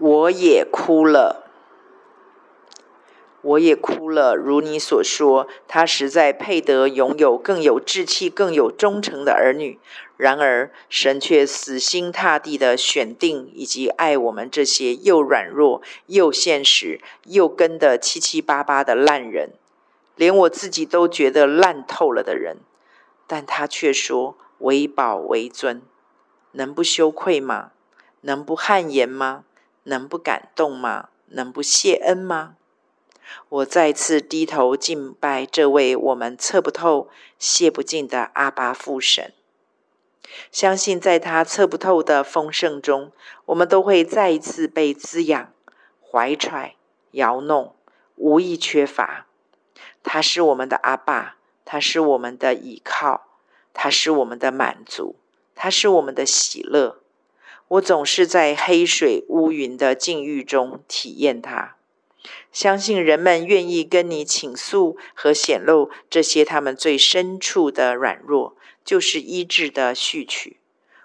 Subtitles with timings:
[0.00, 1.44] 我也哭了。
[3.42, 9.78] 我也哭了，如你所说，他实在配得拥有更有志气、更有忠诚的儿女。
[10.18, 19.52] 然而，神却死心塌地地选定以及爱我们这些又软弱、又现实、又跟得七七八八的烂人，
[20.16, 22.58] 连我自己都觉得烂透了的人。
[23.26, 25.80] 但他却说：“为宝为尊，
[26.52, 27.70] 能不羞愧吗？
[28.22, 29.44] 能不汗颜吗？
[29.84, 31.08] 能不感动吗？
[31.26, 32.56] 能不谢恩吗？”
[33.48, 37.08] 我再次低头敬拜这位我们测不透、
[37.38, 39.32] 谢不尽的阿爸父神，
[40.50, 43.12] 相信在他测不透的丰盛中，
[43.46, 45.52] 我们都会再一次被滋养、
[46.00, 46.74] 怀揣、
[47.12, 47.76] 摇弄，
[48.16, 49.26] 无一缺乏。
[50.02, 53.28] 他是我们的阿爸，他是我们的依靠，
[53.72, 55.14] 他是我们的满足，
[55.54, 56.99] 他是我们的喜乐。
[57.70, 61.76] 我总是在黑水乌云的境遇中体验它。
[62.50, 70.56] 相信人们愿意跟你倾诉和显露这些他们最深处的软弱，就是医治的序曲。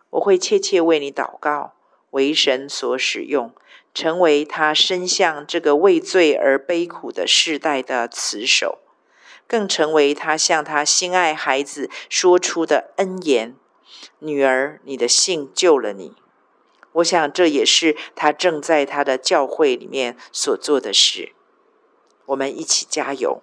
[0.09, 1.75] 我会切切为你祷告，
[2.09, 3.53] 为神所使用，
[3.93, 8.79] 成为他伸向这个为罪而悲苦的世代的慈手，
[9.47, 13.55] 更成为他向他心爱孩子说出的恩言
[14.17, 16.15] ：“女儿，你的信救了你。”
[16.95, 21.33] 我想这也是他正在他的教会里面所做的事。
[22.27, 23.41] 我们一起加油。